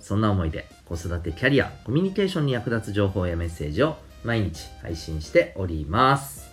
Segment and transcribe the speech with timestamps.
[0.00, 6.50] そんな思いで子育てキャリア、コミュニケーションに役立つ情報やメッセージを毎日配信しております。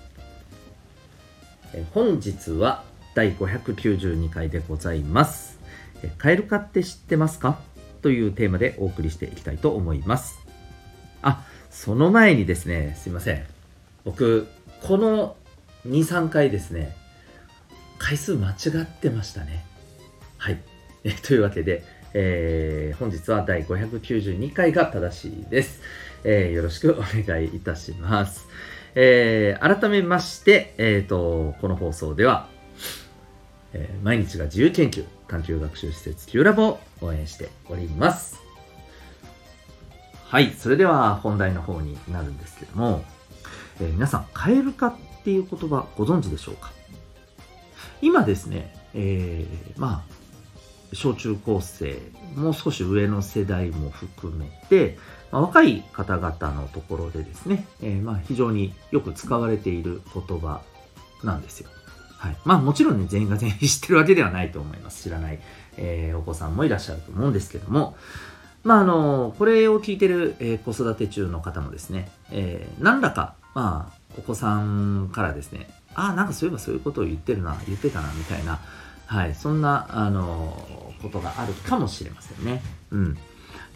[1.94, 2.84] 本日は
[3.14, 5.60] 第592回でございます。
[6.04, 7.60] えカエル化って知ってますか
[8.02, 10.40] というテーマでお送りしていきたいと思います。
[11.22, 13.46] あ、その前にですね、すいません。
[14.06, 14.48] 僕、
[14.84, 15.36] この
[15.88, 16.96] 2、3回ですね、
[17.98, 19.66] 回数間違ってましたね。
[20.38, 20.62] はい。
[21.04, 25.82] えというわけで、えー本日は第592回が正しいです。
[26.24, 28.48] えーよろしくお願いいたします。
[28.96, 32.48] えー改めまして、えーと、この放送では、
[33.74, 38.40] えー毎日が自由研究探究学習施設 Q ラボを応援しております。
[40.26, 43.04] はい、それでは本題の方になるんですけども、
[43.80, 46.72] えー皆さん、カエル化っていう言葉ご存知でしょうか？
[48.02, 50.14] 今ですね、えーまあ、
[50.94, 52.00] 小中高生、
[52.36, 54.98] もう少し上の世代も含めて、
[55.32, 60.62] まあ若い方々のところでですね、えーまあ、非常によく使われている言葉
[61.24, 61.70] なんですよ。
[62.18, 62.38] はい。
[62.46, 65.04] まあもちろんね、全員が全員知ってるわけではないと思います。
[65.04, 65.40] 知らない、
[65.78, 67.96] えーお子さんもいらっしゃると思うんですけども、
[68.64, 78.60] まああの、これを聞いてる、えー子育て中の方もですね、えー何らか、まあ、お子さんからですね、ああ、なんかそういえばそういうことを言ってるな、言ってたな、みたいな、
[79.08, 82.62] はい、そんな、あの、ことがあるかもしれませんね。
[82.92, 83.14] うん。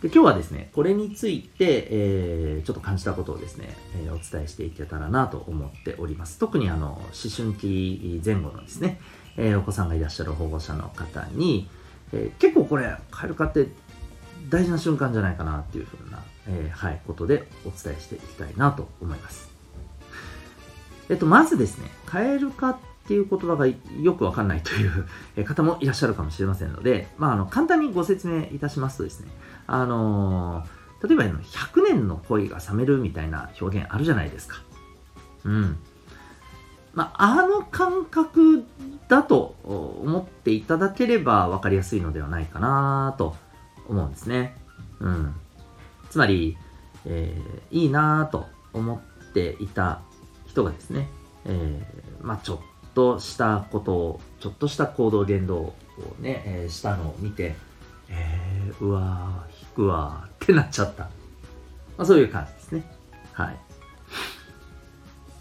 [0.02, 6.38] で今日はですね、これについて、えーちょっと感じたことをですね、えーお伝えしていけたらなと思っております。
[6.38, 9.00] 特にあの、思春期前後のですね、
[9.38, 11.70] えーお子さんがいらっしゃる保護者の方に、
[12.12, 13.68] え結構これ、カル化って
[14.50, 19.50] 大事な瞬間じゃないかなっていうふうな、えはい、ことでお伝えしていきたいなと思います。
[21.10, 25.06] えっと、まずですね、カエル化っっていう言葉がよくわかんないという
[25.46, 29.32] 方もいらっしゃるかもしれませんので、まあ、あの、簡単にご説明いたしますとですね、
[29.68, 34.62] あのー例えば100年の恋が冷めるみたいな表現あるじゃないですか。
[35.46, 35.78] うん。
[36.94, 38.66] まあ、あの感覚
[39.08, 43.36] だと思っていただければ分かりやすいのではないかなと
[43.88, 44.56] 思うんですね。
[45.00, 45.34] うん。
[46.12, 46.56] つまり、
[47.06, 50.02] えーいいなと思っていた
[50.46, 51.08] 人がですね、
[51.46, 52.60] えーまあ、ちょっ
[52.94, 55.76] としたことを、ちょっとした行動言動を
[56.20, 57.56] ね、えーしたのを見て、
[58.10, 61.04] えー、うわー、引くわーってなっちゃった。
[61.04, 61.10] ま
[62.00, 62.84] あ、そういう感じですね。
[63.34, 63.60] はい。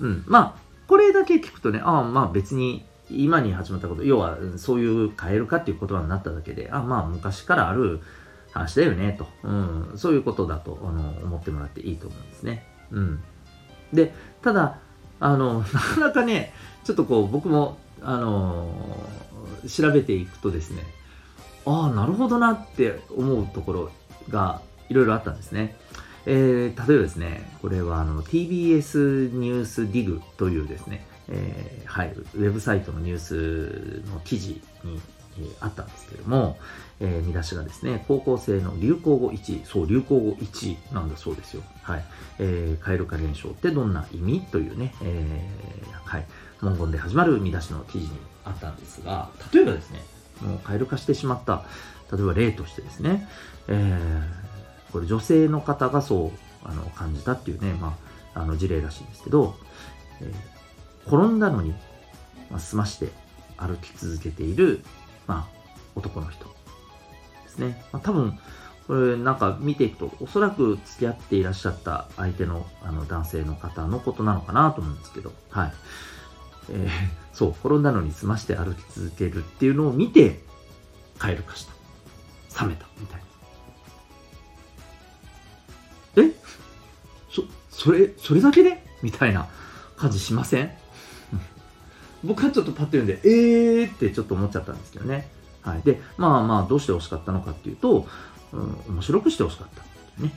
[0.00, 0.24] うん。
[0.26, 8.00] まあ、これだけ聞くとね、ああ、まあ別に今に始まったこと、要はそういう変えるかっていう言葉になっただけで、あまあ昔からある
[8.52, 9.26] 話だよね、と。
[9.42, 9.92] うん。
[9.96, 12.66] そういうことだとあの思ってもらっていいと思うんですね。
[12.90, 13.22] うん。
[13.92, 14.12] で、
[14.42, 14.78] ただ、
[15.20, 16.52] あの、なかなかね、
[16.84, 18.66] ちょっとこう僕も、あの
[19.68, 20.82] 調べていくとですね、
[21.66, 23.90] ああ、なるほどなって思うところ
[24.30, 25.76] がいろいろあったんですね。
[26.26, 35.00] えー例えばですね、これはあの TBS ニュースディグというですね、えーはい、ウェブサイトのニュースの記事に、
[35.38, 36.58] えーあったんですけども、
[37.00, 41.62] えー見出しがですね、高校生の流行語1位、そう、流行語1位なんだそうですよ。
[41.82, 42.04] はい。
[42.38, 44.40] えー、蛙化現象ってどんな意味？
[44.52, 46.26] というね、えーはい、
[46.60, 48.12] 文言で始まる見出しの記事に
[48.44, 50.02] あったんですが、例えばですね、
[50.42, 51.64] もう蛙化してしまった、
[52.12, 53.26] 例えば例としてですね、
[53.68, 54.50] えー
[54.92, 56.32] これ女性の方がそ
[56.64, 57.96] うあの感じたっていうね、ま
[58.34, 59.54] あ、あの事例らしいんですけど、
[60.20, 60.34] えー
[61.06, 61.70] 転んだのに、
[62.50, 63.08] まあ、済まして
[63.56, 64.84] 歩き続けている、
[65.26, 66.46] まあ、男の人
[67.60, 67.84] ね。
[67.92, 68.38] まあ、多分、
[68.88, 75.72] これなんか見ていくと、おそらく付き合っていらっしゃった相手のあの男性の方のことなのかなと思うんですけど、はい。
[76.70, 76.88] えー
[77.32, 80.40] そう、転んだのに済まして歩き続けるっていうのを見て、
[81.20, 81.66] 帰るかし
[82.52, 82.64] た。
[82.64, 83.20] 冷めた、みたい
[86.16, 86.24] な。
[86.24, 86.32] え？
[87.30, 88.84] そ、それ、それだけで？
[89.00, 89.48] みたいな
[89.96, 90.70] 感じしません？
[92.24, 95.30] 僕はちょっとパッと読んで、えーってちょっと思っちゃったんですけどね。
[95.62, 95.82] はい。
[95.82, 98.06] で、まあまあ、どうして欲しかったのかっていうと、
[98.52, 99.84] うん、面白くして欲しかったっ
[100.18, 100.32] ね。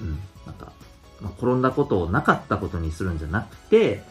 [0.00, 0.18] うん。
[0.46, 0.72] なんか、
[1.20, 4.02] まあ、転んだことをなかったことにするんじゃなくて、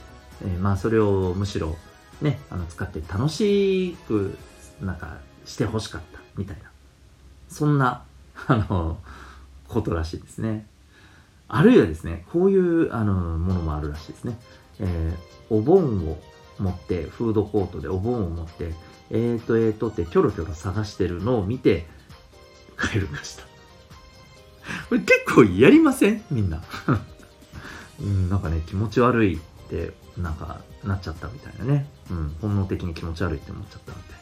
[0.43, 1.75] えーまあ、それをむしろ、
[2.21, 4.37] ね、あの、使って楽しく、
[4.81, 6.63] なんか、して欲しかった、みたいな。
[7.49, 8.03] そんな、
[8.47, 8.97] あの、
[9.67, 10.67] ことらしいですね。
[11.47, 14.39] あるいはですね、こういうあのものもあるらしいですね。
[14.79, 16.17] えー、お盆を
[16.59, 18.73] 持って、フードコートでお盆を持って、
[19.11, 21.85] えーとえーとってキョロキョロ探してるのを見て、
[22.79, 23.43] 帰るました。
[24.89, 26.23] これ結構やりません？
[26.31, 26.63] みんな。
[27.99, 31.87] うん、なんかね、気持ち悪いって、なんか、なっちゃったみたいなね。
[32.09, 34.19] うん、本能的に気持ち悪いって思っちゃったみたい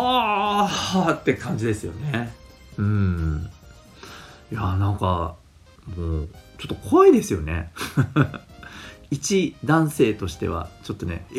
[0.00, 0.68] は
[1.08, 2.34] あって感じですよね。
[2.76, 3.50] うん。
[4.52, 5.36] いやなんか、
[5.96, 6.28] もう、
[6.58, 7.72] ちょっと怖いですよね。
[9.10, 11.38] 一男性としては、ちょっとね、え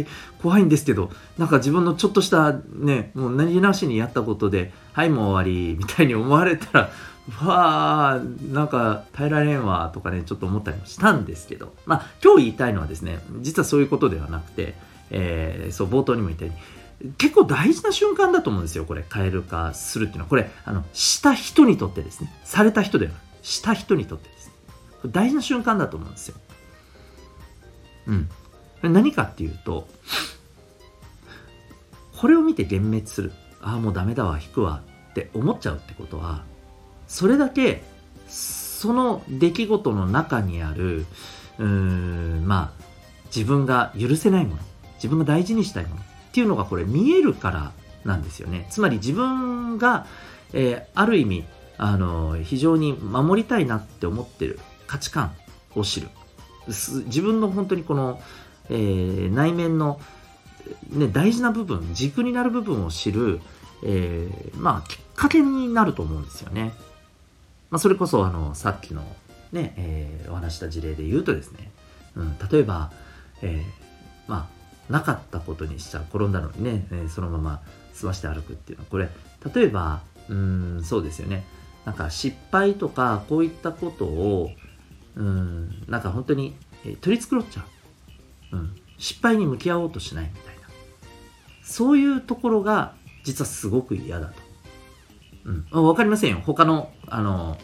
[0.00, 0.06] ー、
[0.42, 6.90] 怖いんですけど、なんか自分のちょっとしたね、もう何気なしにやったことで、はい、もう終わり、みたいに思われたら、
[7.44, 8.20] わあ、
[8.52, 14.74] なんか耐えられんわ、とかね、ちょっと思ったりもしたんですけど、まあ、今日言いたいのはですね、実はそういうことではなくて、
[15.10, 20.28] えー、そう、冒頭にも言ったように、結構大事な瞬間だと思うんですよ、これ、変えるかするっていうのは。
[20.28, 23.12] これ、あの、した人にとってですね、された人では
[23.42, 24.52] した人にとってですね、
[25.06, 26.36] 大事な瞬間だと思うんですよ。
[28.08, 28.28] うん。
[28.92, 29.86] 何かっていうと、
[32.16, 33.32] これを見て幻滅する。
[33.60, 36.42] ああ、もうダメだわ、引くわって思っちゃうってことは、
[37.06, 37.82] それだけ、
[38.28, 41.06] その出来事の中にある、
[41.58, 42.84] うん、まあ、
[43.34, 44.62] 自分が許せないもの、
[44.94, 47.72] 自分が大事にしたいものっていうのがこれ見えるから
[48.04, 48.66] なんですよね。
[48.70, 50.06] つまり自分が、
[50.52, 51.44] えー、ある意味、
[51.76, 55.32] あの、非常に守りたいなって思ってる価値観
[55.74, 56.08] を知る。
[56.68, 58.20] 自分の本当にこの、
[58.70, 60.00] えー、内面の、
[60.90, 63.40] ね、大事な部分、軸になる部分を知る、
[63.82, 66.72] えー、まあ、きっかけになると思うんですよね。
[67.70, 69.02] まあ、それこそ、あの、さっきの
[69.52, 71.70] ね、えー、お話した事例で言うとですね、
[72.16, 72.90] うん、例えば、
[73.42, 74.48] えー、ま
[74.88, 77.60] あ、なかったことにしちゃう、転んだのにね、えー、そのまま
[77.92, 79.08] 済まして歩くっていうのは、これ、
[79.54, 81.44] 例えば、うん、そうですよね。
[81.84, 84.50] なんか失敗とか、こういったことを、
[85.16, 87.64] うん、なんか本当に、え取り繕っちゃ
[88.52, 88.76] う、うん。
[88.98, 90.62] 失敗に向き合おうとしないみたいな。
[91.64, 92.94] そういうところが
[93.24, 94.34] 実はすごく嫌だと。
[95.72, 95.86] うん。
[95.86, 96.42] わかりませんよ。
[96.44, 97.58] 他の、あの、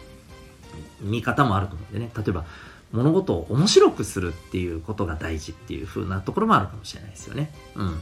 [1.00, 2.10] 見方もあると思うんでね。
[2.16, 2.44] 例えば、
[2.92, 7.52] 物事を面白くするっていうことが大事っていう風なところもあるかもしれないですよね。
[7.74, 8.00] うん。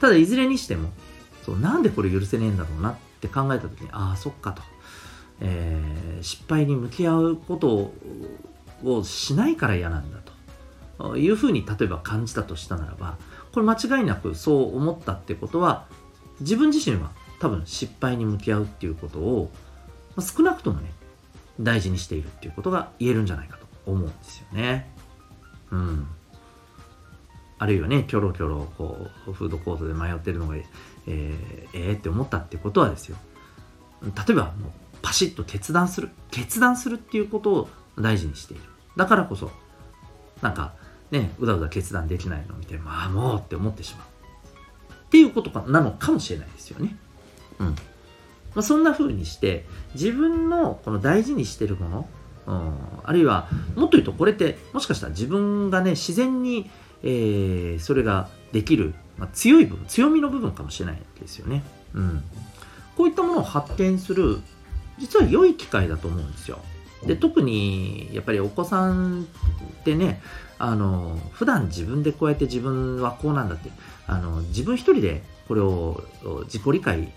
[0.00, 0.90] ただ、いずれにしても、
[1.44, 4.62] そう、なんでこれ許せねえんだろうなって考えたときに、ああ、そっかと。
[5.40, 7.92] えー、失敗に向き合うこと
[8.84, 10.18] をしないから嫌なんだ
[10.98, 13.16] というふうに例えば感じたとしたならば
[13.52, 15.86] これ間違いなくそう思ったってことは
[16.40, 17.10] 自分自身は
[17.40, 19.50] 多分失敗に向き合うっていうことを
[20.16, 20.90] まあ少なくともね
[21.58, 24.90] 大事にしているっていうことが言えるんじゃないかと思うんですよね。
[25.70, 26.06] うん。
[27.58, 33.18] あるいはね、キョロキョロこうフードコートで迷ってるのが、えー、えー、って思ったってことはですよ。
[34.02, 34.70] 例えばもう
[35.02, 36.10] パシッと決断する。
[36.30, 37.68] 決断するっていうことを
[37.98, 38.62] 大事にしている。
[38.96, 39.50] だからこそ、
[40.42, 40.74] なんか、
[41.10, 44.06] ね、うだうだ決断できないのを見て、まあもうって思ってしまう。
[44.92, 46.96] っていうことかなのかもしれないですよね。
[47.58, 47.66] うん。
[47.66, 47.74] ま
[48.56, 49.64] あ、そんな風にして、
[49.94, 52.08] 自分のこの大事にしてるもの、
[52.46, 52.74] うん、
[53.04, 56.70] あるいは、もっと言うとこれって、もしかしたら自分がね、自然に、
[57.02, 61.62] えー、それができる、まあ、強い部分、強みの部分かもしれないですよね。
[61.94, 62.22] うん。
[62.96, 64.38] こういったものを発見する、
[65.00, 66.58] 実は良い機会だと思うんですよ。
[67.04, 70.20] で特にやっぱりお子さんってね
[70.58, 73.70] あの普段自分でこうやって自分はこうなんだって
[74.06, 76.04] あの自分一人でこれを
[76.44, 77.12] 自己理解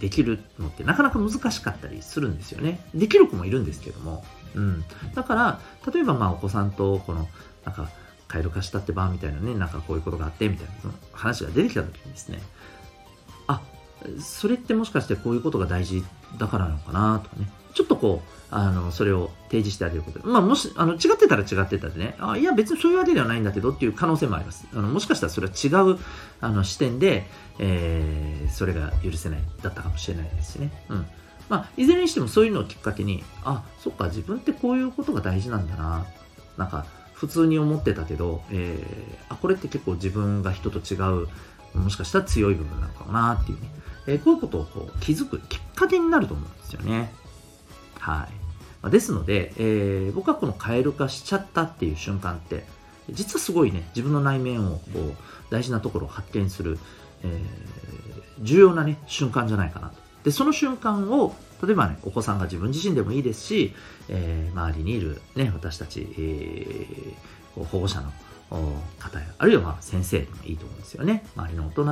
[0.00, 2.80] できるのってなかなか難しかったりするんですよね。
[2.94, 4.24] できる子もいるんですけども。
[4.54, 4.84] うん。
[5.14, 5.60] だから、
[5.92, 7.28] 例えばまあお子さんとこの、
[7.64, 7.88] なんか、
[8.28, 12.79] カエル化したってばみたいなね、なんかこういうことがあってみたいな話が出てきた時にですね、あ、
[14.20, 16.04] それってもしかしてこういうことが大事
[16.38, 20.26] だからなのかなとかね、ちょっとこう、あの、それを提示してあげること。
[20.26, 24.66] まあ、もし、あの、違ってたら違ってたでね、あいや、別にそういうわけではないんだけどっていう可能性もあります。
[24.72, 25.98] あの、もしかしたらそれは違う、
[26.40, 27.26] あの、視点で、
[27.58, 30.72] えー、それが許せない、だったかもしれないですしね。
[30.88, 31.06] うん。
[31.48, 36.06] まあ、いずれにしてもそういうのをきっかけに、あ、そっか、自分ってこういうことが大事なんだな。
[36.56, 41.28] なんか、普通に思ってたけど、えー、あ、これって結構自分が人と違う、
[41.74, 43.70] もしかしたら強い部分なのかなっていうね。
[44.06, 47.12] えー、こういうことをこう気づくきっかけになると思うんですよね。
[47.98, 48.28] は
[48.86, 48.90] い。
[48.90, 52.64] ですので、えー、僕はこのカエル化しちゃったっていう瞬間って、
[53.10, 55.14] 実はすごいね、自分の内面をこう
[55.50, 56.78] 大事なところを発見する、
[57.22, 57.40] えー、
[58.40, 59.96] 重要なね、瞬間じゃないかなと。
[60.24, 63.74] で、その瞬間を、例えばね、お子さんが自分自身でもいいですし、
[64.08, 68.10] えー、周りにいるね、私たち、えー、保護者の
[68.98, 71.24] 方や、あるいはまあ先生でもいいと思うんですよね。
[71.36, 71.84] 周りの大人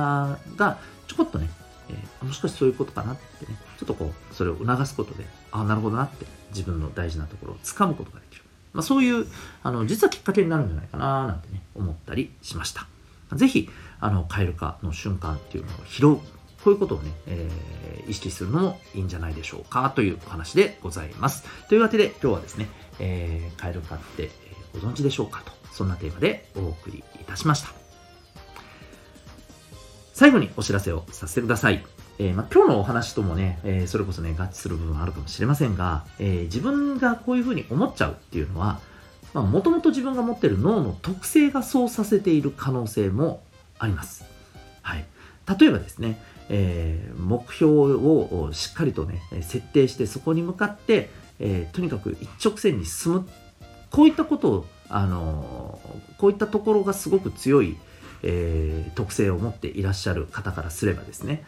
[0.55, 1.49] がちょこっとね、
[1.89, 8.43] えー、もしかしてそういうことかなってね、ちょっとこうそれを促すことでああなるほどなって自分の大事なところをつかむことができる、
[8.73, 9.25] まあ、そういう
[9.63, 12.87] あの実はきっかけになるんじゃないかななんてね思ったりしました
[13.33, 13.69] 是非
[13.99, 16.17] あの蛙化の瞬間っていうのを拾う
[16.63, 21.45] こういうことをね、えー、意識するのもいいんじゃないでしょうかというお話でございます。
[21.69, 22.67] というわけで今日はですね、
[22.99, 24.29] えー、蛙化って
[24.73, 27.88] ご存知でしょうかと、そんなテーマでお送りいたしました。
[30.19, 31.81] 最後にお知らせをさせてください。
[32.17, 38.81] えー、ま、今日のお話ともね、えー、それこそね、合致する部分あるかもしれませんが、えー、自分がこういうふうに思っちゃうっていうのは、
[39.33, 43.41] もともと自分が持ってる脳の特性がそうさせている可能性も
[43.77, 44.25] あります。
[44.81, 45.05] はい。
[45.57, 51.09] 例えばですね、えー、目標をしっかりとね、設定してそこに向かって、
[51.39, 53.29] えー、とにかく一直線に進む。
[53.89, 55.79] こういったことを、あの
[56.17, 57.77] こういったところがすごく強い、
[58.23, 61.43] えー、特性を持っていらっしゃる方からすればですね、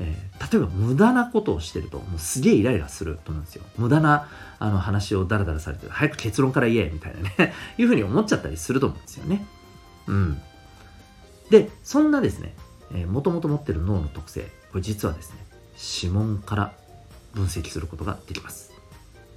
[0.00, 3.64] えー、例えば無駄なことをしてるともうすげえイライラすると思うんですよ。
[3.76, 9.46] 無駄なあの話をダラダラされて早く結論から言えみたいなね いうふうに思っちゃったりすると思うんですよね。
[10.06, 10.42] うん。
[11.50, 12.54] でそんなですね
[13.06, 15.36] もともと持ってる脳の特性これ実はですね
[16.02, 16.72] 指紋から
[17.34, 18.72] 分析することができます、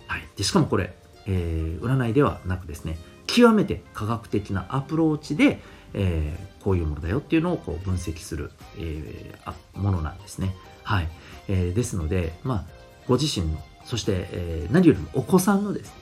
[0.08, 0.94] はい、でしかもこれ、
[1.26, 5.60] えー、占いではなくですね極めて科学的なアプローチで、
[5.98, 10.54] えー、こういうものだよっていうのをこう分析する、えー、ものなんですね。
[10.84, 11.08] はい。
[11.48, 12.64] えー、ですので、まあ、
[13.08, 15.94] ご自身の、そして、えー、何よりもお子さんのですね、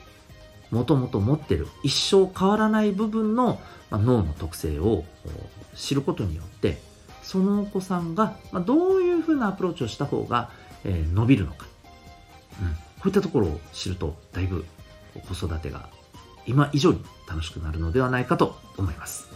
[0.70, 3.60] もともと持ってる一生変わらない部分の、
[3.90, 5.04] まあ、脳の特性を
[5.74, 6.80] 知ることによって、
[7.22, 10.50] そのお子さんが、まあ、どういうふうなアプローチをした方が、
[10.84, 11.66] えー、伸びるのか、
[12.60, 14.64] うん、こういったところを知ると、だいぶ
[15.28, 15.88] 子育てが
[16.46, 19.33] 今以上に楽しくなるのではないかと思います。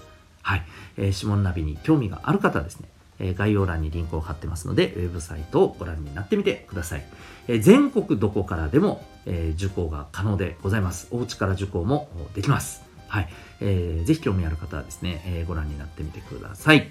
[0.48, 0.62] はい。
[0.96, 2.88] えー、指紋ナビに興味がある方はですね、
[3.18, 7.04] えー、概要欄にリンクを貼ってますので、ウェブサイトをご覧になってみてください。
[7.48, 11.08] えー、全国どこからでも、え受講が可能でございます。
[11.10, 12.82] お家から受講もできます。
[13.08, 13.28] はい。
[13.60, 16.90] えー、ぜひ興味ある方はですね、えご覧になってみてください。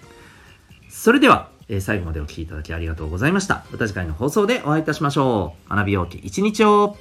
[0.87, 3.65] それでは、え最後までお聴きいただきありがとうございました。
[3.71, 5.69] また次回の放送でお会いいたしましょう。
[5.73, 6.95] 学びようき一日を